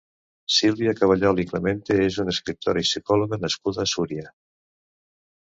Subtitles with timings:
[0.53, 4.27] Sílvia Caballol i Clemente és una escriptora i psicòloga nascuda a Súria.